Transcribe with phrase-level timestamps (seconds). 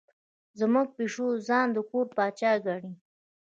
[0.59, 2.93] زموږ پیشو ځان د کور پاچا ګڼي.